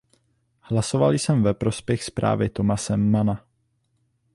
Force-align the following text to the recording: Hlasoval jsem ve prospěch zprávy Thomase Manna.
Hlasoval 0.61 1.11
jsem 1.13 1.43
ve 1.43 1.53
prospěch 1.53 2.03
zprávy 2.03 2.49
Thomase 2.49 2.97
Manna. 2.97 3.45